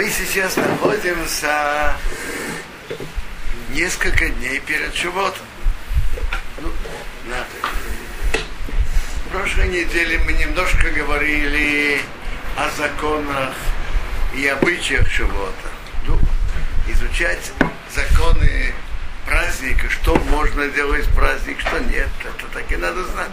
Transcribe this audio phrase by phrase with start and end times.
[0.00, 1.94] Мы сейчас находимся
[3.68, 5.44] несколько дней перед Шивотом.
[6.58, 6.72] Ну,
[7.26, 7.44] на.
[9.26, 12.00] В прошлой неделе мы немножко говорили
[12.56, 13.54] о законах
[14.34, 15.68] и обычаях Шивота.
[16.06, 16.18] Ну,
[16.88, 17.52] изучать
[17.94, 18.72] законы
[19.26, 23.30] праздника, что можно делать в праздник, что нет, это так и надо знать.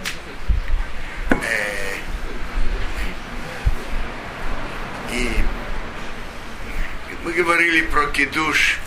[1.29, 1.95] Э,
[5.13, 5.31] и
[7.27, 8.77] мы говорили про кидуш,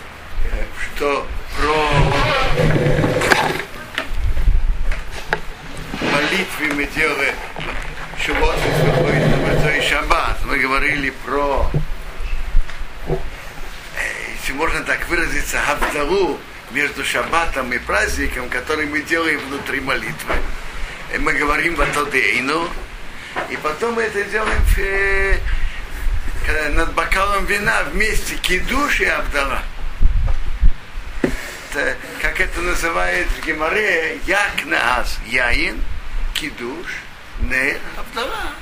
[0.95, 1.27] что
[1.59, 1.75] про
[6.11, 7.35] молитвы мы делаем,
[8.39, 8.55] вот
[9.77, 10.39] и шаббат.
[10.45, 11.69] Мы говорили про,
[14.39, 16.39] если можно так выразиться, хавдалу
[16.71, 20.33] между шаббатом и праздником, который мы делаем внутри молитвы.
[21.13, 22.67] И мы говорим в Атодейну,
[23.51, 24.75] и потом мы это делаем в
[26.71, 29.63] над бокалом вина вместе кидуш и абдала.
[31.71, 35.81] Это, как это называют в Геморе, як наас яин,
[36.33, 36.87] кидуш,
[37.39, 38.53] не абдала.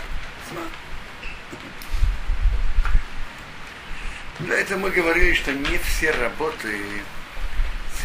[4.39, 6.79] Для этого мы говорили, что не все работы,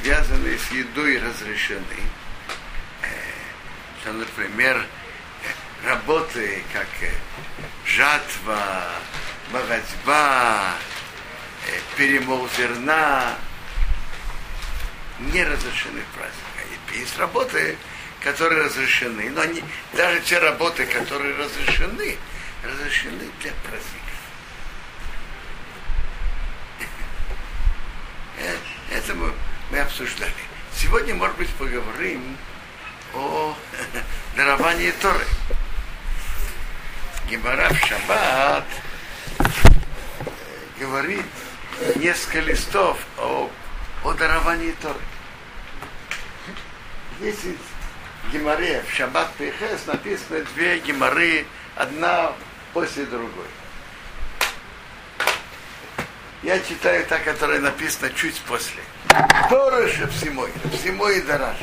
[0.00, 1.84] связанные с едой, разрешены.
[4.00, 4.84] Что, например,
[5.86, 6.88] работы, как
[7.86, 8.84] жатва,
[11.66, 13.34] э, перемол зерна
[15.20, 16.98] не разрешены в праздник.
[16.98, 17.76] Есть работы,
[18.20, 22.16] которые разрешены, но они, даже те работы, которые разрешены,
[22.62, 24.14] разрешены для праздников.
[28.38, 28.56] Э,
[28.92, 29.32] это мы,
[29.70, 30.32] мы обсуждали.
[30.74, 32.36] Сегодня, может быть, поговорим
[33.14, 33.56] о
[34.36, 35.24] даровании Торы.
[37.28, 38.64] Гемора в шаббат
[40.84, 41.24] говорит
[41.96, 43.50] несколько листов о,
[44.04, 45.00] о даровании Торы.
[47.18, 52.32] В Геморе, в Шаббат Пехес написано две Геморы, одна
[52.72, 53.46] после другой.
[56.42, 58.82] Я читаю та, которая написана чуть после.
[59.48, 61.56] Торыша всемой, всемой дараш.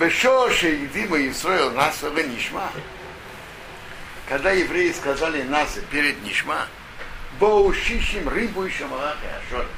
[0.00, 2.70] Бешоше едима Исраил нас нишма.
[4.28, 6.66] Когда евреи сказали нас перед нишма,
[7.38, 9.68] Боушишим рыбу и шамалахи ашорец.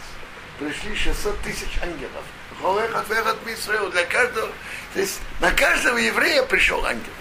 [0.59, 2.25] Пришли 600 тысяч ангелов.
[2.61, 3.91] Холехат вехат Мисраил.
[3.91, 4.49] Для каждого,
[4.95, 7.13] то есть на каждого еврея пришел ангел.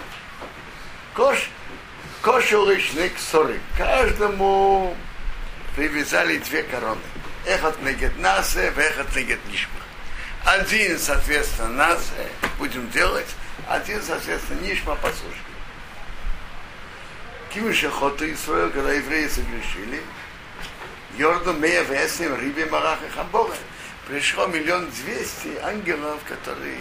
[1.14, 1.50] Кош,
[2.22, 3.60] кошел лишник соры.
[3.76, 4.96] Каждому
[5.76, 7.00] привязали две короны.
[7.46, 9.80] Эхат негет насе, вехат негет нишма.
[10.44, 12.28] Один, соответственно, насе
[12.58, 13.28] будем делать,
[13.68, 15.34] один, соответственно, нишма послушаем.
[17.52, 20.02] Кимиша Хота Исраил, когда евреи согрешили,
[21.18, 23.56] Йорду Мея Весим Риби Марах и Хамбора.
[24.06, 26.78] Пришло миллион двести ангелов, которые,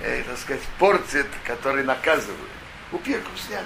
[0.00, 2.50] э, так сказать, портят, которые наказывают.
[2.90, 3.64] Упирку сняли.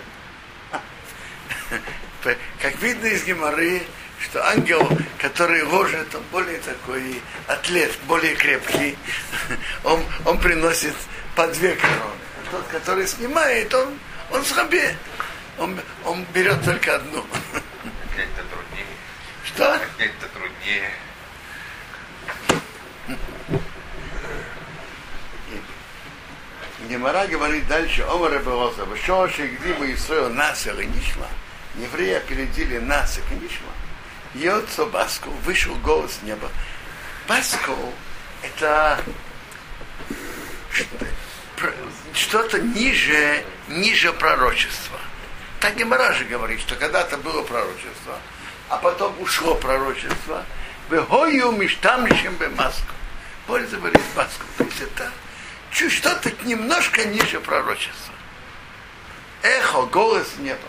[2.60, 3.82] Как видно из Геморы,
[4.20, 4.86] что ангел,
[5.18, 8.98] который ложит, он более такой атлет, более крепкий,
[9.84, 10.94] он, он приносит
[11.34, 12.00] по две короны.
[12.02, 13.98] А тот, который снимает, он,
[14.32, 14.98] он слабее.
[15.58, 17.24] Он, он берет только одну.
[19.56, 19.80] Что?
[19.96, 20.90] Это труднее.
[26.90, 31.26] Гемора говорит дальше, Омар Рабелоза, Шоши, где мы Исраил нас и Нишма,
[31.76, 33.72] евреи опередили нас и Нишма.
[34.34, 36.50] Йоцо Баску вышел голос неба.
[37.26, 37.94] Баску
[38.42, 39.00] это
[42.12, 44.98] что-то ниже, ниже пророчества.
[45.60, 48.18] Так Гемора же говорит, что когда-то было пророчество,
[48.68, 50.44] а потом ушло пророчество.
[50.90, 52.92] Вегою миштамшим бы маску.
[53.46, 54.46] Пользовались маском.
[54.58, 55.10] То есть это
[55.70, 58.14] чуть что-то немножко ниже пророчества.
[59.42, 60.68] Эхо, голос неба.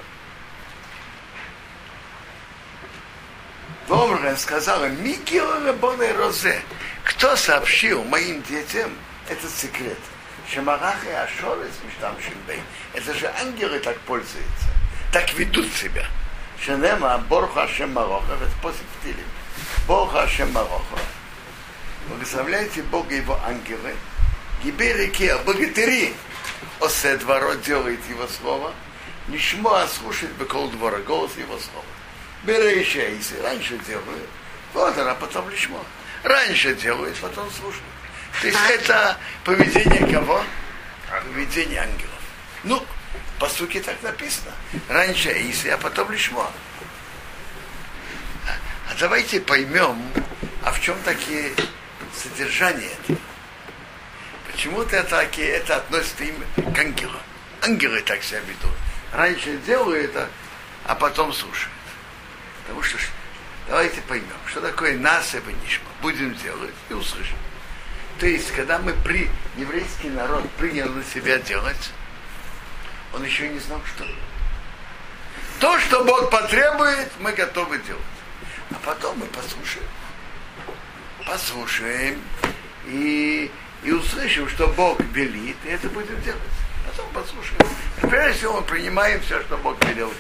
[3.88, 6.62] Вомрен сказала, Микио Рабоне Розе,
[7.06, 8.92] кто сообщил моим детям
[9.30, 9.98] этот секрет?
[10.54, 12.62] Шамарахи Ашорец Миштамшим Бей.
[12.94, 14.68] Это же ангелы так пользуются,
[15.12, 16.06] так ведут себя.
[16.64, 19.28] Шенема Борха Ашем Мароха, это после Птилим.
[19.88, 20.98] Борха Ашем Мароха.
[22.10, 23.96] Благословляйте Бога его ангелы.
[24.64, 26.14] Гиберики, богатыри.
[26.80, 28.74] Осе дворо делает его слово.
[29.28, 31.86] Нишмо слушает бекол двора, голос его слова.
[32.44, 34.30] Берейша, если раньше делают,
[34.74, 35.84] вот она потом лишмо.
[36.24, 37.84] Раньше делают, потом слушают.
[38.42, 40.42] То есть это поведение кого?
[41.10, 42.22] Поведение ангелов.
[42.64, 42.86] Ну,
[43.40, 44.52] по сути так написано.
[44.90, 46.52] Раньше Иси, а потом Лишмо.
[48.90, 50.02] А давайте поймем,
[50.64, 51.52] а в чем такие
[52.16, 53.20] содержания этого.
[54.52, 56.36] Почему-то это, это относится им
[56.74, 57.22] к ангелам.
[57.62, 58.76] Ангелы так себя ведут.
[59.14, 60.30] Раньше делают это,
[60.86, 61.74] а потом слушают.
[62.62, 62.98] Потому что
[63.68, 65.88] давайте поймем, что такое нас и нишма.
[66.02, 67.38] Будем делать и услышим.
[68.20, 71.92] То есть, когда мы при еврейский народ принял на себя делать,
[73.18, 74.06] он еще не знал, что.
[75.60, 78.04] То, что Бог потребует, мы готовы делать.
[78.70, 79.88] А потом мы послушаем.
[81.26, 82.22] Послушаем
[82.86, 83.52] и,
[83.84, 86.42] и услышим, что Бог велит, и это будем делать.
[86.86, 87.60] Потом послушаем.
[88.02, 90.14] Прежде всего мы принимаем все, что Бог велел.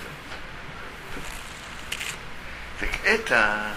[2.79, 3.73] Так это,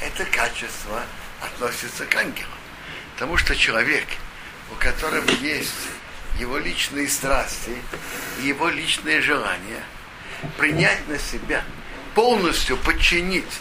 [0.00, 1.02] это качество
[1.40, 2.50] относится к ангелам.
[3.14, 4.06] Потому что человек,
[4.70, 5.88] у которого есть
[6.38, 7.76] его личные страсти
[8.42, 9.82] его личные желания,
[10.58, 11.64] принять на себя,
[12.14, 13.60] полностью подчинить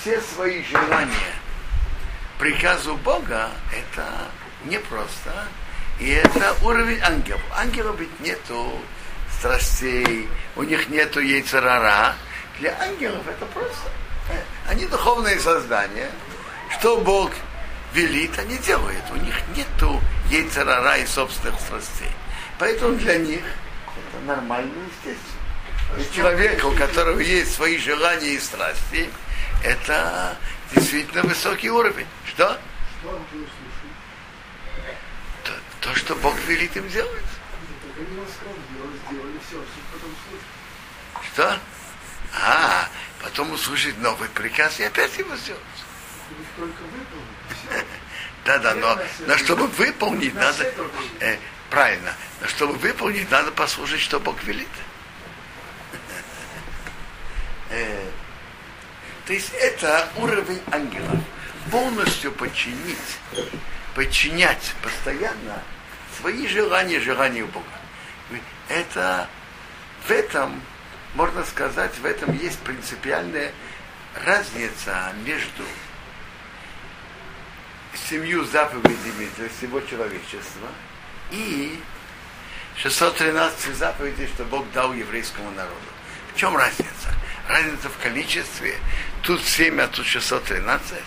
[0.00, 1.34] все свои желания
[2.38, 4.06] приказу Бога, это
[4.64, 5.46] непросто.
[6.00, 7.40] И это уровень ангелов.
[7.56, 8.80] Ангелов ведь нету
[9.38, 12.14] страстей, у них нету яйцерара.
[12.58, 13.88] Для ангелов это просто.
[14.68, 16.10] Они духовные создания.
[16.70, 17.30] Что Бог
[17.92, 19.04] велит, они делают.
[19.12, 22.10] У них нету яйцерара и собственных страстей.
[22.58, 26.14] Поэтому для них это нормально естественно.
[26.14, 29.08] Человека, у которого есть свои желания и страсти,
[29.62, 30.36] это
[30.74, 32.06] действительно высокий уровень.
[32.26, 32.58] Что?
[35.44, 37.24] То, то что Бог велит им делать.
[41.32, 41.58] Что?
[42.42, 42.88] А,
[43.22, 45.60] потом услышать новый приказ и опять его сделать.
[48.44, 50.70] Да, да, но, но чтобы выполнить, надо,
[51.20, 51.38] э,
[51.70, 54.68] правильно, но чтобы выполнить, надо послушать, что Бог велит.
[57.70, 58.10] Э,
[59.26, 61.18] то есть это уровень ангелов.
[61.70, 63.18] Полностью подчинить,
[63.94, 65.62] подчинять постоянно
[66.20, 67.64] свои желания, желания Бога.
[68.68, 69.28] Это
[70.06, 70.60] в этом,
[71.14, 73.52] можно сказать, в этом есть принципиальная
[74.24, 75.64] разница между
[78.08, 80.68] семью заповедями для всего человечества
[81.30, 81.80] и
[82.76, 85.74] 613 заповедей, что Бог дал еврейскому народу.
[86.34, 87.14] В чем разница?
[87.48, 88.76] Разница в количестве.
[89.22, 90.98] Тут 7, а тут 613.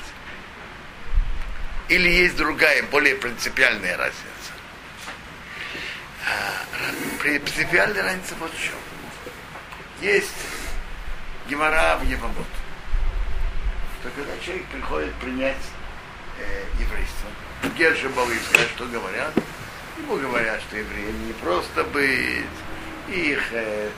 [1.90, 4.24] Или есть другая, более принципиальная разница?
[6.26, 8.76] А, принципиальная разница вот в чем.
[10.02, 10.34] Есть
[11.50, 12.48] Гемора в Евамот.
[14.04, 15.58] То когда человек приходит принять
[16.40, 17.30] э, еврейство,
[17.78, 19.34] Герша Балыцкая, что говорят?
[19.98, 22.46] Ему говорят, что евреям не просто быть,
[23.10, 23.90] их э,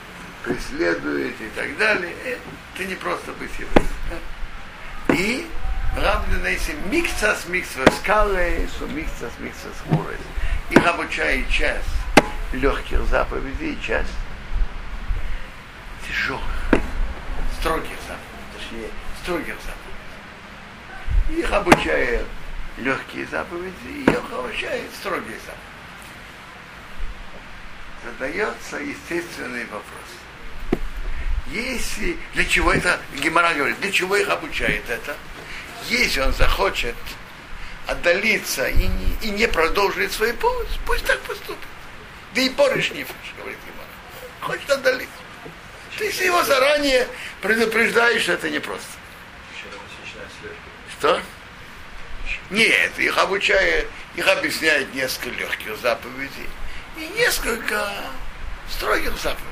[0.44, 2.14] преследует и так далее.
[2.24, 3.88] Это не просто быть евреем.
[5.08, 5.46] И
[5.96, 10.20] Равденейси миксас миксас калейс, миксас миксас хурес.
[10.70, 11.88] Их обучает часть
[12.52, 14.08] легких заповедей часть
[16.06, 16.42] тяжелых,
[17.58, 18.90] строгих заповедей, точнее,
[19.22, 19.89] строгих заповедей.
[21.36, 22.26] Их обучает
[22.78, 25.70] легкие заповеди, и их обучает строгие заповеди.
[28.04, 30.80] Задается естественный вопрос.
[31.48, 35.16] Если, для чего это, Гемора говорит, для чего их обучает это?
[35.88, 36.94] Если он захочет
[37.86, 41.58] отдалиться и не, и не продолжить свой путь, пусть так поступит.
[42.34, 43.04] Да и порыш не
[43.36, 43.88] говорит Гемора.
[44.40, 45.12] Хочет отдалиться.
[45.98, 47.06] Ты если его заранее
[47.42, 48.99] предупреждаешь, это непросто.
[51.00, 51.18] Что?
[52.50, 56.46] Нет, их обучает, их объясняет несколько легких заповедей
[56.98, 57.90] и несколько
[58.68, 59.46] строгих заповедей.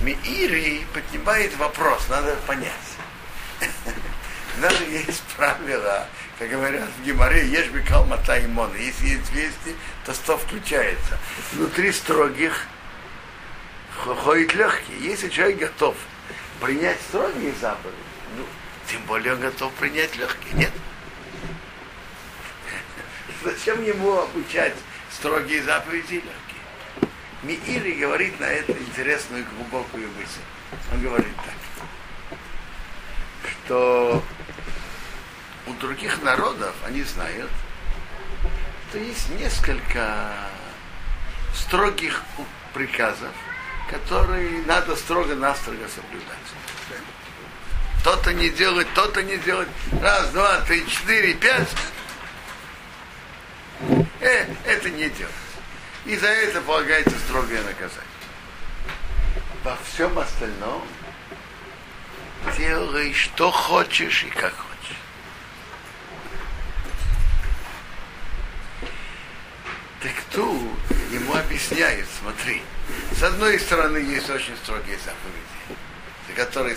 [0.00, 2.72] Миири поднимает вопрос, надо понять.
[4.62, 6.06] Даже есть правило,
[6.38, 8.74] как говорят в Гимаре, ешь бекал мата имон.
[8.76, 11.18] Если есть 200, то 100 включается.
[11.52, 12.64] Внутри строгих
[13.94, 14.96] ходит легкий.
[15.00, 15.96] Если человек готов
[16.62, 17.94] принять строгие заповеди,
[18.38, 18.46] ну,
[18.90, 20.54] тем более он готов принять легкие.
[20.54, 20.72] Нет.
[23.44, 24.74] Зачем ему обучать
[25.10, 26.32] строгие заповеди легкие?
[27.42, 30.40] Миири говорит на это интересную глубокую мысль.
[30.92, 32.38] Он говорит так,
[33.64, 34.22] что
[35.66, 37.50] у других народов они знают,
[38.88, 40.34] что есть несколько
[41.54, 42.22] строгих
[42.74, 43.32] приказов,
[43.90, 46.38] которые надо строго-настрого соблюдать.
[48.04, 49.68] То-то не делать, то-то не делать.
[50.00, 51.68] Раз, два, три, четыре, пять.
[54.20, 55.34] Э, это не делать
[56.08, 58.02] и за это полагается строгое наказание.
[59.62, 60.82] Во всем остальном
[62.56, 64.96] делай, что хочешь и как хочешь.
[70.00, 70.78] Так тут
[71.12, 72.62] ему объясняют, смотри,
[73.12, 75.78] с одной стороны есть очень строгие заповеди,
[76.28, 76.76] за которые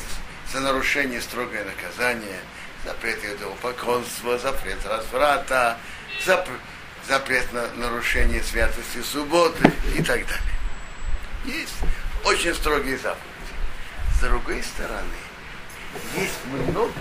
[0.51, 2.39] за нарушение строгое наказание,
[2.85, 5.77] запрет идолопоклонства, запрет разврата,
[6.25, 6.59] запрет,
[7.07, 10.55] запрет на нарушение святости субботы и так далее.
[11.45, 11.75] Есть
[12.25, 13.21] очень строгие заповеди.
[14.17, 15.07] С другой стороны,
[16.15, 16.93] есть много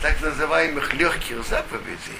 [0.00, 2.18] так называемых легких заповедей,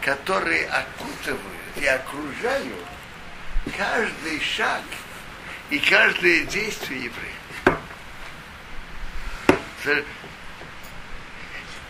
[0.00, 1.40] которые окутывают
[1.76, 2.86] и окружают
[3.76, 4.82] каждый шаг
[5.70, 7.41] и каждое действие еврея.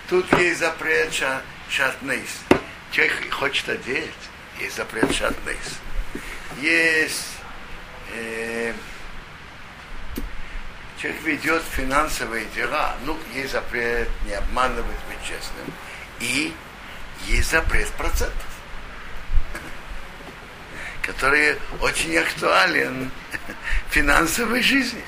[0.08, 1.12] Тут есть запрет
[1.68, 2.40] шатнейс.
[2.90, 4.10] Человек хочет одеть,
[4.58, 5.78] есть запрет шатнейс.
[6.60, 7.28] Есть
[8.14, 8.72] э,
[11.00, 15.72] человек ведет финансовые дела, ну, есть запрет не обманывать, быть честным.
[16.20, 16.54] И
[17.26, 18.46] есть запрет процентов,
[21.02, 23.10] который очень актуален
[23.88, 25.04] в финансовой жизни.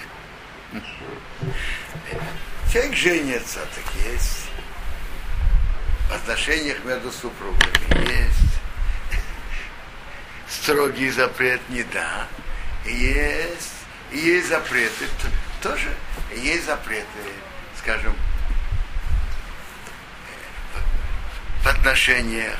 [2.75, 4.47] Человек женится, так есть.
[6.09, 8.59] В отношениях между супругами есть.
[10.49, 12.27] Строгий запрет не да.
[12.85, 13.75] Есть,
[14.11, 15.07] есть запреты.
[15.63, 15.89] Тоже,
[16.35, 17.07] есть запреты,
[17.79, 18.13] скажем,
[21.63, 22.59] в отношениях,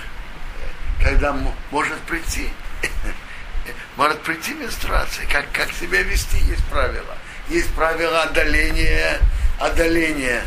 [1.03, 1.37] когда
[1.73, 2.51] может прийти,
[3.97, 7.19] может прийти менструация, как, как себя вести, есть правила.
[7.49, 9.21] Есть правила отдаления,
[9.59, 10.45] отдаления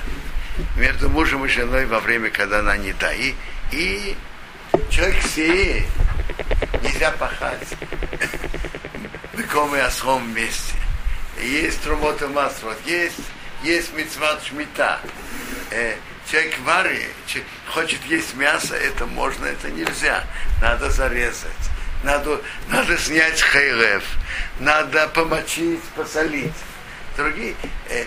[0.76, 3.14] между мужем и женой во время, когда она не да.
[3.14, 3.34] И,
[3.72, 4.16] и
[4.90, 5.86] человек сеет,
[6.82, 7.76] нельзя пахать.
[9.34, 10.76] Быком и осхом вместе.
[11.42, 13.20] Есть трумота маслот, есть,
[13.64, 15.00] есть мецват шмита.
[15.70, 15.96] Э,
[16.30, 17.06] человек вари,
[17.68, 20.24] хочет есть мясо, это можно, это нельзя.
[20.62, 21.52] Надо зарезать.
[22.04, 24.04] Надо, надо снять хейлев,
[24.60, 26.54] надо помочить, посолить.
[27.16, 27.56] Другие,
[27.90, 28.06] э,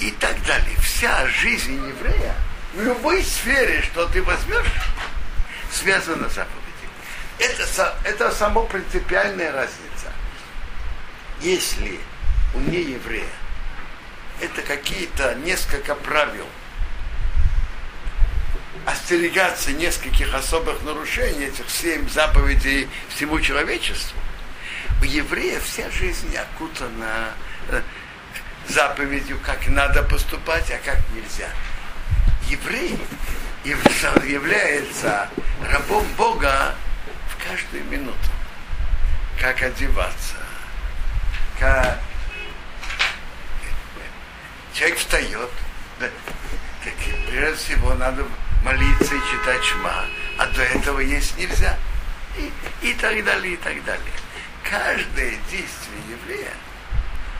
[0.00, 0.76] и так далее.
[0.80, 2.34] Вся жизнь еврея
[2.74, 4.72] в любой сфере, что ты возьмешь,
[5.72, 6.64] связана с заповедью.
[7.38, 10.12] Это, это само принципиальная разница.
[11.40, 11.98] Если
[12.54, 13.24] у нееврея
[14.40, 16.46] это какие-то несколько правил,
[18.86, 24.18] остерегаться нескольких особых нарушений, этих семь заповедей всему человечеству,
[25.00, 27.32] у еврея вся жизнь окутана
[27.70, 27.82] э,
[28.68, 31.48] заповедью, как надо поступать, а как нельзя.
[32.48, 32.98] Еврей
[33.64, 35.28] является
[35.70, 36.74] рабом Бога
[37.30, 38.16] в каждую минуту.
[39.40, 40.34] Как одеваться,
[41.58, 41.98] как
[44.72, 45.50] человек встает,
[46.00, 46.08] да,
[47.28, 48.24] прежде всего надо
[48.64, 50.04] молиться и читать шма,
[50.38, 51.76] а до этого есть нельзя.
[52.36, 52.52] И,
[52.88, 54.12] и так далее, и так далее.
[54.62, 56.52] Каждое действие еврея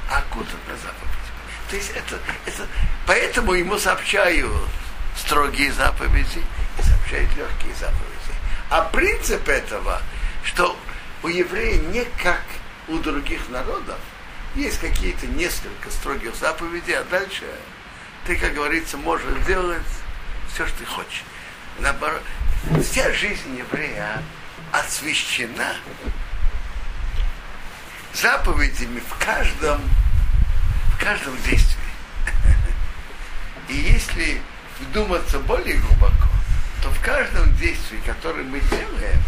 [0.08, 1.17] окутано заповедями.
[1.68, 2.66] То есть это, это,
[3.06, 4.50] поэтому ему сообщают
[5.16, 6.42] строгие заповеди
[6.78, 8.08] и сообщают легкие заповеди.
[8.70, 10.00] А принцип этого,
[10.44, 10.76] что
[11.22, 12.42] у еврея не как
[12.88, 13.98] у других народов,
[14.54, 17.44] есть какие-то несколько строгих заповедей, а дальше
[18.26, 19.82] ты, как говорится, можешь делать
[20.52, 21.22] все, что ты хочешь.
[21.80, 22.22] Наоборот,
[22.82, 24.22] вся жизнь еврея
[24.72, 25.74] освящена
[28.14, 29.80] заповедями в каждом,
[30.98, 31.78] в каждом действии.
[33.68, 34.40] И если
[34.80, 36.28] вдуматься более глубоко,
[36.82, 39.22] то в каждом действии, которое мы делаем,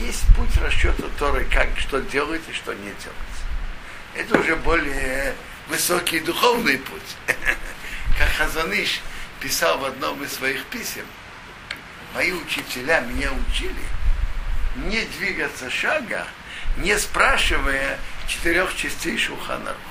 [0.00, 3.38] есть путь расчета Торы, как что делать и что не делать.
[4.14, 5.34] Это уже более
[5.68, 7.16] высокий духовный путь.
[8.18, 9.00] Как Хазаныш
[9.40, 11.04] писал в одном из своих писем,
[12.14, 13.74] мои учителя меня учили
[14.76, 16.26] не двигаться шага,
[16.78, 17.98] не спрашивая
[18.28, 19.87] четырех частей Шуханарух.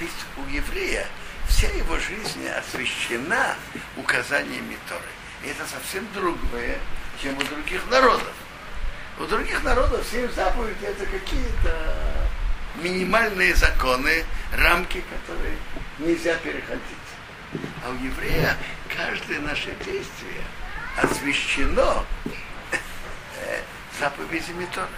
[0.00, 1.06] Есть у еврея
[1.46, 3.54] вся его жизнь освящена
[3.98, 5.02] указаниями Торы.
[5.44, 6.78] И это совсем другое,
[7.20, 8.32] чем у других народов.
[9.18, 11.76] У других народов все заповеди это какие-то
[12.76, 15.56] минимальные законы, рамки, которые
[15.98, 16.80] нельзя переходить.
[17.84, 18.56] А у еврея
[18.96, 20.44] каждое наше действие
[20.96, 22.06] освящено
[22.72, 23.60] э,
[23.98, 24.88] заповедями Торы.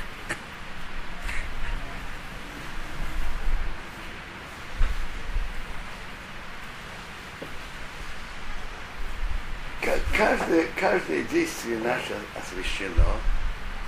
[10.17, 13.17] Каждое, каждое действие наше освящено,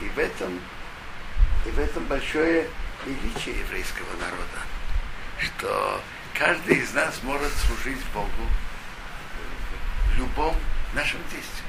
[0.01, 0.61] и в этом,
[1.67, 2.67] и в этом большое
[3.07, 4.61] величие еврейского народа.
[5.39, 6.01] что
[6.35, 8.29] каждый из нас может служить Богу
[10.11, 10.55] в любом
[10.95, 11.65] нашем действии.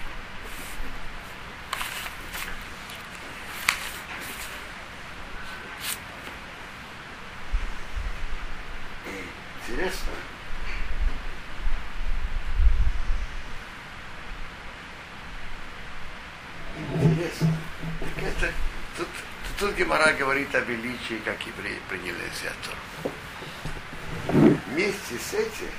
[9.05, 10.12] И интересно,
[16.77, 17.58] интересно,
[18.00, 18.53] так это,
[18.98, 19.08] тут,
[19.60, 22.77] тут Гемора говорит о величии, как евреи приняли Зиатору
[24.75, 25.71] вместе с этим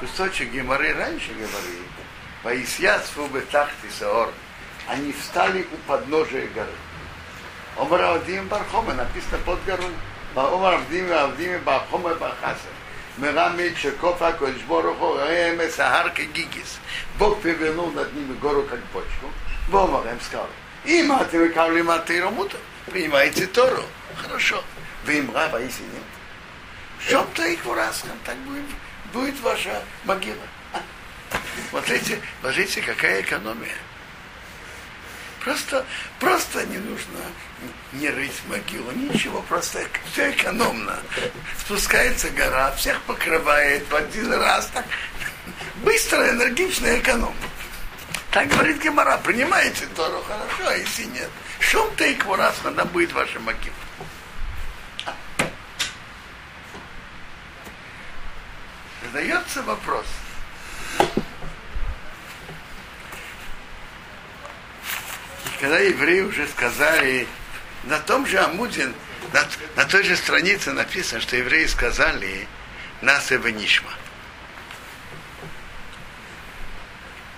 [0.00, 1.86] кусочек Геморы раньше говорит,
[2.42, 4.32] Ваисьяцфу бетахти саор,
[4.88, 6.72] они встали у подножия горы.
[7.78, 9.84] Омар Авдим Бархома написано под гору.
[10.34, 12.72] Омар Авдим Авдим Бархома Бахасер.
[13.16, 16.78] Мирами Чекофа Кольшбороху Реме Сахар Гигис.
[17.18, 19.30] Бог перевернул над ними гору как бочку.
[19.68, 20.48] Бомар им сказал,
[20.84, 22.56] им а ты выкавли матыру мута.
[22.90, 23.84] Принимаете Тору.
[24.16, 24.62] Хорошо.
[25.06, 26.02] Вы им раба, если нет.
[26.98, 28.64] В чем-то их там так будет,
[29.12, 30.36] будет ваша могила.
[31.70, 33.76] Смотрите, смотрите, какая экономия.
[35.42, 35.86] Просто,
[36.18, 37.18] просто не нужно
[37.92, 39.80] не рыть могилу, ничего, просто
[40.12, 40.98] все экономно.
[41.58, 44.84] Спускается гора, всех покрывает в один раз, так
[45.82, 47.34] быстро, энергично, экономно.
[48.30, 51.30] Так говорит Гемора, принимаете Тору хорошо, а если нет,
[51.70, 53.74] шум-то и кварас, она будет ваша могила.
[59.12, 60.06] задается вопрос.
[65.46, 67.26] И когда евреи уже сказали,
[67.84, 68.92] на том же Амуде,
[69.32, 69.44] на,
[69.76, 72.46] на той же странице написано, что евреи сказали
[73.00, 73.92] нас и нишма.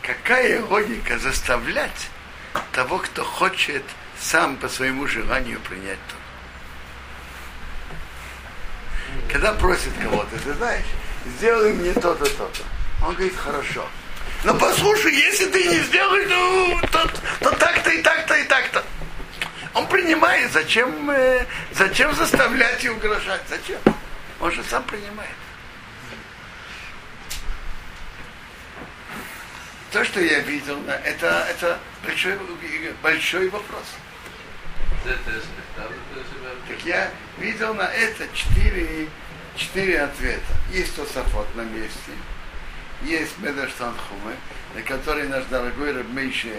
[0.02, 2.10] Какая логика заставлять
[2.72, 3.84] того, кто хочет
[4.20, 6.14] сам по своему желанию принять то?
[9.32, 10.84] Когда просит кого-то, ты знаешь,
[11.26, 12.62] сделай мне то-то, то-то.
[13.04, 13.86] Он говорит, хорошо.
[14.44, 17.08] Но послушай, если ты не сделаешь, ну, то,
[17.40, 18.84] то так-то и так-то и так-то.
[19.74, 23.42] Он принимает, зачем, э, зачем заставлять и угрожать?
[23.48, 23.78] Зачем?
[24.40, 25.30] Он же сам принимает.
[29.92, 32.38] То, что я видел, это, это большой,
[33.02, 33.84] большой вопрос.
[35.04, 39.08] Так я видел на это четыре
[39.56, 40.54] четыре ответа.
[40.70, 42.12] Есть Тософот на месте,
[43.02, 44.36] есть Медаштан Хуме,
[44.74, 46.54] на который наш дорогой Рабмейше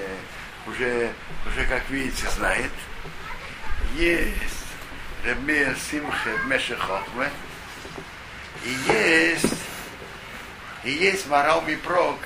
[0.68, 1.12] уже,
[1.48, 2.72] уже, как видите, знает.
[3.96, 4.66] Есть
[5.26, 7.30] Рабмейр Симхе Меше Хохме,
[8.66, 9.56] и есть,
[10.84, 12.20] и есть Марал Мипрок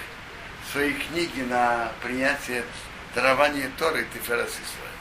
[0.65, 2.63] в своей книге на принятие
[3.15, 4.96] дарования Торы Тиферас Исраиль.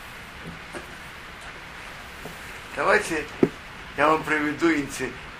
[2.76, 3.24] Давайте
[3.96, 4.68] я вам приведу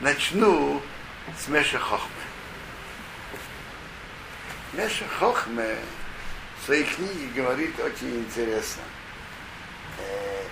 [0.00, 0.80] начну
[1.38, 2.08] с Меша Хохме.
[4.72, 5.76] Меша Хохме
[6.58, 8.82] в своей книге говорит очень интересно.
[9.98, 10.44] Э,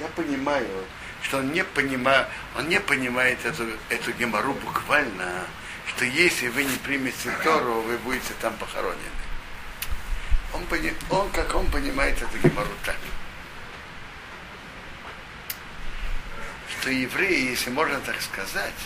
[0.00, 0.66] я понимаю,
[1.22, 2.26] что он не понимает,
[2.58, 5.46] он не понимает эту, эту гемору буквально,
[5.86, 8.98] что если вы не примете Тору, вы будете там похоронены.
[10.54, 10.66] Он,
[11.10, 12.96] он как он понимает эту гемору так.
[16.80, 18.80] Что евреи, если можно так сказать,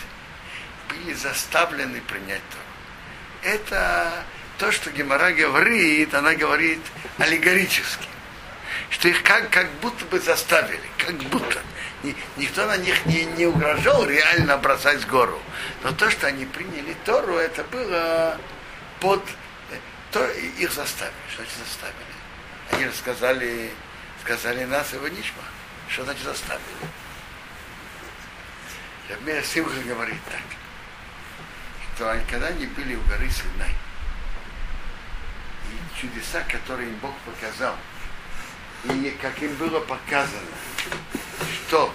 [0.89, 3.53] были заставлены принять Тору.
[3.53, 4.25] Это
[4.57, 6.81] то, что Гемора говорит, она говорит
[7.17, 8.07] аллегорически.
[8.89, 11.61] Что их как, как будто бы заставили, как будто.
[12.35, 15.41] Никто на них не, не угрожал реально бросать гору.
[15.83, 18.37] Но то, что они приняли Тору, это было
[18.99, 19.23] под...
[20.11, 21.15] То, их заставили.
[21.29, 21.95] Что значит заставили?
[22.71, 23.71] Они рассказали,
[24.21, 25.43] сказали нас его ничма.
[25.89, 26.61] Что значит заставили?
[29.09, 30.41] Рабмея Симха говорит так,
[31.95, 33.69] что они, когда они были у горы Синай,
[35.69, 37.75] и чудеса, которые им Бог показал,
[38.85, 40.41] и как им было показано,
[41.67, 41.93] что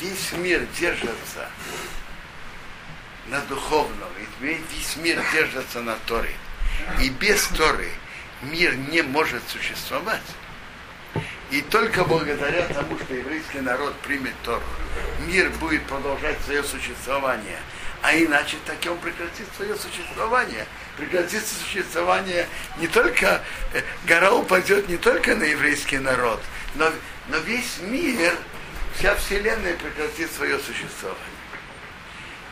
[0.00, 1.48] весь мир держится
[3.28, 6.34] на духовном, и весь мир держится на Торе.
[7.00, 7.90] И без Торы
[8.42, 10.22] мир не может существовать.
[11.52, 14.62] И только благодаря тому, что еврейский народ примет Тору,
[15.26, 17.58] мир будет продолжать свое существование.
[18.00, 20.66] А иначе так он прекратит свое существование.
[20.96, 23.42] Прекратится существование не только,
[23.74, 26.42] э, гора упадет не только на еврейский народ,
[26.74, 26.90] но,
[27.28, 28.34] но весь мир,
[28.96, 31.20] вся вселенная прекратит свое существование.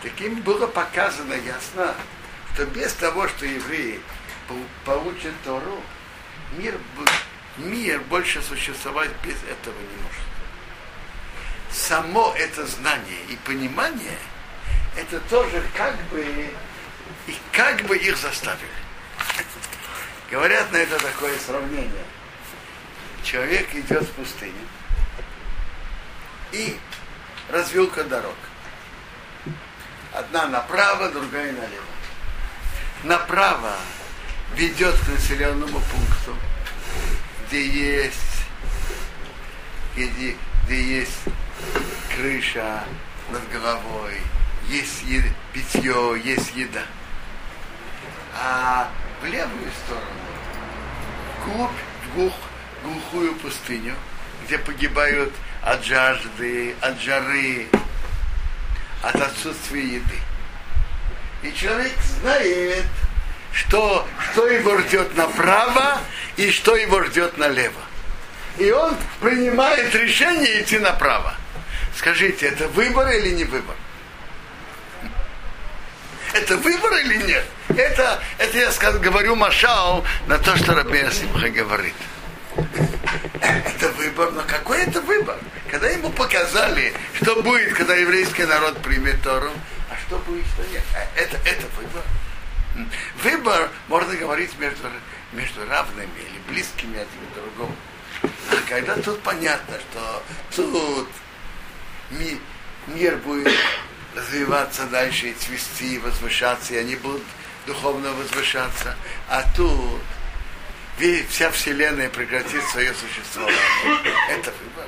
[0.03, 1.95] Таким было показано ясно,
[2.53, 3.99] что без того, что евреи
[4.85, 5.81] получат Тору,
[6.59, 7.11] мир будет
[7.57, 10.21] мир больше существовать без этого не может.
[11.71, 14.19] Само это знание и понимание
[14.97, 16.51] это тоже как бы,
[17.27, 18.67] и как бы их заставили.
[20.31, 22.05] Говорят на это такое сравнение.
[23.23, 24.67] Человек идет в пустыню
[26.53, 26.77] и
[27.51, 28.37] развилка дорог.
[30.13, 31.85] Одна направо, другая налево.
[33.05, 33.77] Направо
[34.55, 36.37] ведет к населенному пункту,
[37.51, 38.17] где есть,
[39.97, 40.37] где,
[40.67, 41.19] где есть
[42.15, 42.85] крыша
[43.31, 44.19] над головой,
[44.69, 46.83] есть е- питье, есть еда.
[48.41, 48.89] А
[49.21, 50.07] в левую сторону,
[51.45, 51.71] вглубь,
[52.05, 52.35] в глух,
[52.85, 53.97] глухую пустыню,
[54.45, 57.67] где погибают от жажды, от жары,
[59.03, 60.19] от отсутствия еды.
[61.43, 62.87] И человек знает,
[63.53, 65.99] что, что его ждет направо
[66.41, 67.83] и что его ждет налево.
[68.57, 71.35] И он принимает решение идти направо.
[71.97, 73.77] Скажите, это выбор или не выбор?
[76.33, 77.45] Это выбор или нет?
[77.69, 81.95] Это, это я скажу, говорю Машау на то, что Рабия Симха говорит.
[83.43, 85.37] Это выбор, но какой это выбор?
[85.71, 89.51] Когда ему показали, что будет, когда еврейский народ примет Тору,
[89.91, 90.83] а что будет, что нет.
[90.95, 92.03] А Это, это выбор.
[93.23, 94.89] Выбор можно говорить между,
[95.33, 97.77] между равными или близкими один к другому.
[98.23, 100.23] А когда тут понятно, что
[100.55, 101.09] тут
[102.11, 102.39] ми,
[102.89, 103.53] мир будет
[104.15, 107.23] развиваться дальше и цвести, и возвышаться, и они будут
[107.67, 108.97] духовно возвышаться,
[109.29, 110.01] а тут
[111.31, 113.59] вся Вселенная прекратит свое существование.
[114.29, 114.87] Это выбор.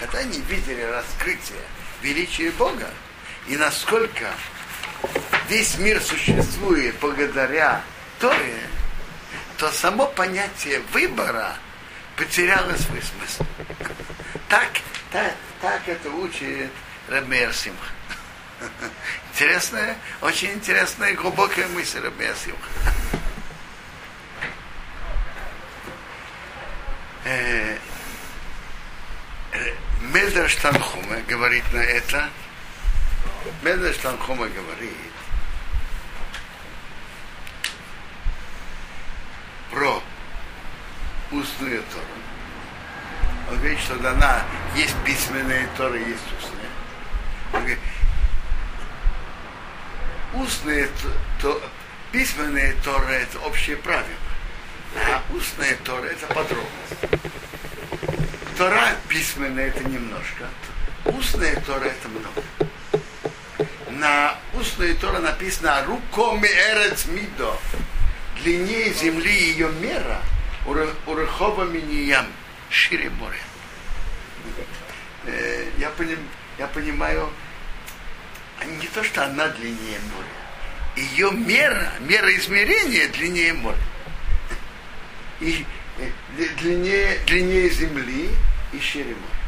[0.00, 1.60] Когда они видели раскрытие
[2.02, 2.90] величия Бога,
[3.46, 4.32] и насколько
[5.48, 7.82] весь мир существует благодаря
[8.18, 8.60] Торе,
[9.58, 11.54] то само понятие выбора
[12.16, 13.44] потеряло свой смысл.
[14.48, 14.68] Так,
[15.10, 16.70] так, так это учит
[17.08, 17.90] Рабмейр Симха.
[19.32, 22.68] Интересная, очень интересная и глубокая мысль Рабмейр Симха.
[27.24, 27.76] Э,
[29.52, 29.74] э,
[30.12, 32.30] Медраш Танхума говорит на это.
[33.62, 34.92] Медраш Танхума говорит
[39.70, 40.02] про
[41.30, 42.04] устную Тору.
[43.50, 44.42] Он говорит, что дана
[44.76, 46.70] есть письменная Тора, есть устная.
[47.52, 47.78] Он говорит,
[50.34, 50.88] устная
[51.40, 51.62] то,
[52.12, 54.06] письменная Тора это общее правило,
[54.96, 57.24] а устная Тора это подробность.
[58.58, 60.46] Тора письменная это немножко,
[61.06, 62.42] устная Тора это много.
[64.00, 67.54] На устной Тора написано «Рукоми эрец мидо»
[68.36, 70.22] длиннее земли ее мера,
[71.06, 72.26] урехова миниям,
[72.70, 73.36] шире моря.
[75.26, 76.18] Э, Я, поним,
[76.58, 77.28] я понимаю,
[78.80, 83.76] не то, что она длиннее моря, ее мера, мера измерения длиннее моря.
[85.40, 85.66] И
[85.98, 86.10] э,
[86.58, 88.30] длиннее, длиннее земли
[88.72, 89.40] и шире моря.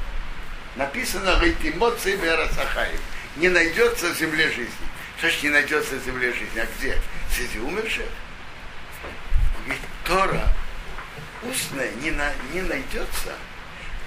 [0.76, 3.00] Написано «Рейтимот Сибера Сахаев».
[3.36, 4.86] Не найдется в земле жизни.
[5.18, 6.58] Что ж не найдется в земле жизни?
[6.58, 6.98] А где?
[7.34, 8.06] Среди умерших?
[9.66, 10.52] Ведь Тора
[11.42, 13.32] устная не, на, не найдется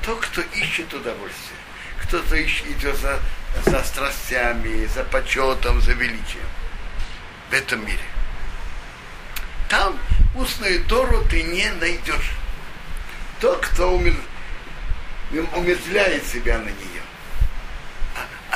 [0.02, 1.60] то, кто ищет удовольствие.
[2.04, 3.20] Кто-то идет за,
[3.66, 6.46] за страстями, за почетом, за величием
[7.50, 8.04] в этом мире.
[9.70, 9.98] Там
[10.36, 12.32] устную Тору ты не найдешь.
[13.40, 14.16] Тот, кто умер,
[15.32, 17.02] умертвляет себя на нее,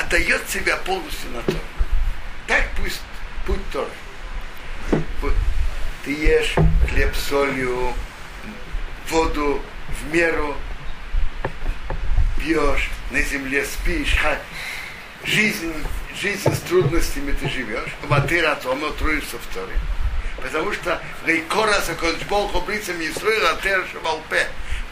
[0.09, 1.59] отдает себя полностью на Тору.
[2.47, 3.01] Так пусть
[3.45, 3.89] путь Торы.
[6.03, 6.55] Ты ешь
[6.89, 7.93] хлеб с солью,
[9.09, 10.55] воду в меру,
[12.39, 14.17] пьешь, на земле спишь,
[15.23, 15.73] жизнь,
[16.19, 19.75] жизнь с трудностями ты живешь, ватыра тома труишься в Торе.
[20.41, 24.47] Потому что Рейкора Сакоджбол Хобрицам Исруила Тер Шабалпе.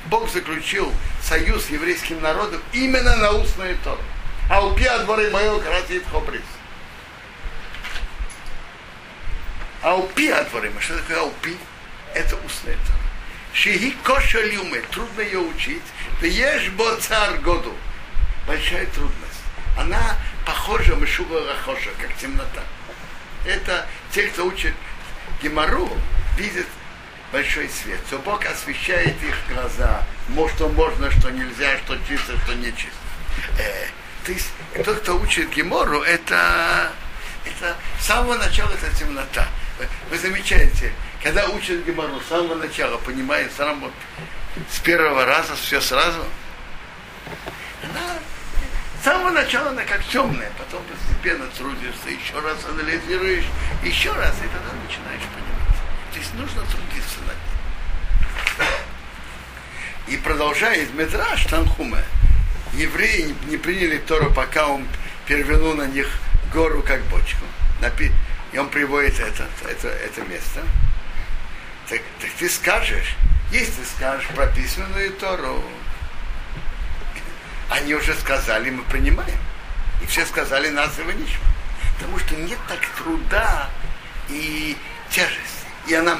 [0.07, 4.01] Бог заключил союз с еврейским народом именно на устную Тору.
[4.49, 6.41] А упи от дворы моего красит Хобриц.
[9.81, 10.71] Аупи от дворы.
[10.79, 11.57] Что такое аупи?
[12.13, 12.97] Это устная Тора.
[13.53, 15.83] Шиги коша люме, трудно ее учить.
[16.21, 17.73] Ты ешь бо цар году.
[18.47, 19.41] Большая трудность.
[19.77, 22.63] Она похожа Мишуга Рахоша, как темнота.
[23.45, 24.73] Это те, кто учит
[25.41, 25.89] Гемору,
[26.37, 26.67] видят
[27.31, 27.99] большой свет.
[28.09, 30.03] То Бог освещает их глаза.
[30.55, 32.97] Что можно, что нельзя, что чисто, что нечисто.
[34.27, 34.51] Есть
[34.83, 36.91] тот, кто учит Гемору, это,
[37.45, 39.47] это с самого начала это темнота.
[39.79, 40.91] Вы, вы замечаете,
[41.23, 43.91] когда учат Гемору с самого начала, понимает сразу,
[44.69, 46.25] с первого раза все сразу,
[47.83, 48.19] она
[49.07, 53.45] самого начала она как темная, потом постепенно трудишься, еще раз анализируешь,
[53.83, 55.77] еще раз, и тогда начинаешь понимать.
[56.11, 57.37] То есть нужно трудиться над
[58.57, 58.67] ним.
[60.07, 62.03] И продолжает Медраш Танхуме.
[62.77, 64.87] Евреи не приняли Тору, пока он
[65.25, 66.07] перевернул на них
[66.53, 67.43] гору как бочку.
[68.53, 70.61] И он приводит это, это, это место.
[71.89, 73.15] Так, так ты скажешь,
[73.51, 75.63] если ты скажешь про письменную Тору,
[77.69, 79.39] они уже сказали, мы принимаем.
[80.03, 81.43] И все сказали, нас его ничего.
[81.97, 83.69] Потому что нет так труда
[84.29, 84.77] и
[85.09, 85.65] тяжести.
[85.87, 86.15] И она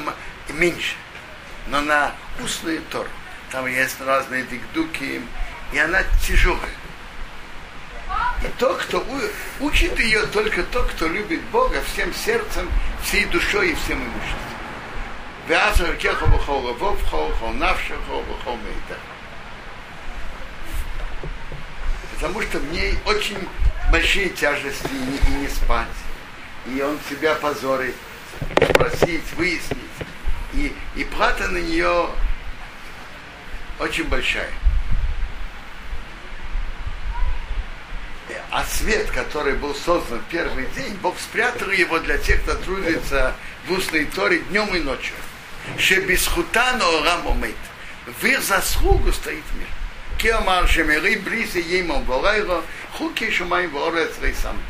[0.50, 0.96] меньше.
[1.68, 3.10] Но на устную Тору,
[3.52, 5.22] там есть разные дикдуки,
[5.72, 6.78] и она тяжелая.
[8.44, 9.06] И тот, кто
[9.60, 12.70] учит ее, только тот, кто любит Бога всем сердцем,
[13.04, 14.42] всей душой и всем имуществом.
[22.14, 23.38] Потому что в ней очень
[23.92, 25.88] большие тяжести и не, и не спать.
[26.68, 27.96] И он себя позорит,
[28.70, 29.78] спросить, выяснить.
[30.54, 32.10] И, и плата на нее
[33.80, 34.50] очень большая.
[38.52, 43.36] А свет, который был создан в первый день, Бог спрятал его для тех, кто трудится
[43.68, 45.16] в устной торе днем и ночью.
[45.78, 47.56] Шебисхутано рамомит.
[48.06, 49.68] В их заслугу стоит мир.
[50.18, 54.64] Киомар шемери близи ему волайро, хуки шумаем ворец рейсамты.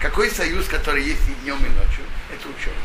[0.00, 2.04] Какой союз, который есть и днем, и ночью?
[2.30, 2.76] Это ученый.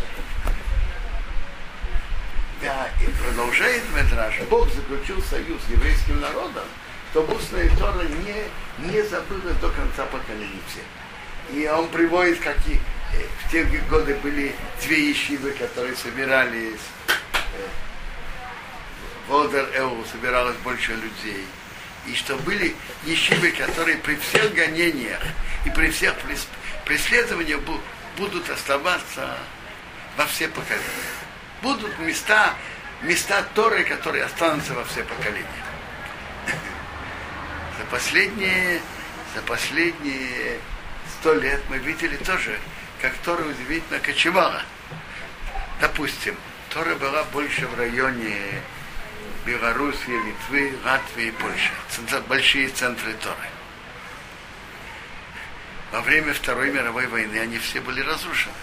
[2.61, 4.35] Да, и продолжает Медраж.
[4.49, 6.63] Бог заключил союз с еврейским народом,
[7.11, 10.83] чтобы устная Тора не, не забыла до конца поколения всех.
[11.51, 12.77] И он приводит, какие
[13.13, 17.67] э, в те годы были две ешивы, которые собирались э,
[19.27, 21.45] Водер Эу собиралось больше людей.
[22.05, 25.21] И что были ешивы, которые при всех гонениях
[25.65, 26.15] и при всех
[26.85, 27.59] преследованиях
[28.17, 29.37] будут оставаться
[30.17, 30.83] во все поколения.
[31.61, 32.53] Будут места,
[33.01, 35.66] места Торы, которые останутся во все поколения
[37.91, 38.81] последние,
[39.35, 40.59] за последние
[41.19, 42.59] сто лет мы видели тоже,
[43.01, 44.63] как Тора удивительно кочевала.
[45.79, 46.35] Допустим,
[46.69, 48.61] Тора была больше в районе
[49.45, 51.71] Белоруссии, Литвы, Латвии и Польши.
[51.89, 53.49] Центр, большие центры Торы.
[55.91, 58.53] Во время Второй мировой войны они все были разрушены.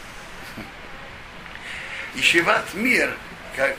[2.14, 3.16] И Шиват Мир,
[3.56, 3.76] как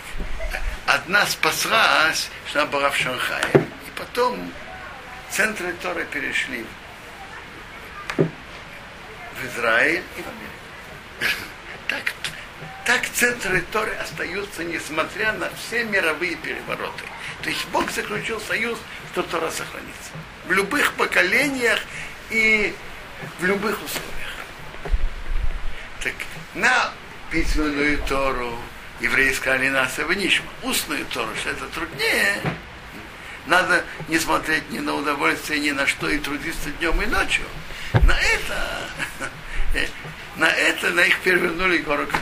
[0.88, 3.52] одна спаслась, что она была в Шанхае.
[3.54, 4.52] И потом
[5.36, 6.65] центры Торы перешли
[8.17, 10.56] в Израиль и в Америку.
[11.88, 12.13] Так,
[12.84, 17.04] так центры Торы остаются, несмотря на все мировые перевороты.
[17.43, 18.80] То есть Бог заключил союз,
[19.12, 20.12] что Тора сохранится.
[20.48, 21.80] В любых поколениях
[22.32, 22.74] и
[23.39, 24.32] в любых условиях.
[26.02, 26.13] Так
[26.56, 26.91] на
[27.30, 28.58] письменную Тору
[29.00, 30.50] евреи сказали нас Нишма.
[30.63, 32.41] Устную Тору, что это труднее,
[33.48, 37.46] надо не смотреть ни на удовольствие, ни на что, и трудиться днем и ночью.
[37.94, 38.90] На это,
[40.36, 42.22] на это, на их перевернули гору как.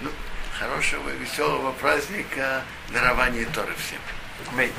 [0.00, 0.10] Ну,
[0.58, 4.00] хорошего, веселого праздника, дарования Торы всем.
[4.52, 4.72] Аминь.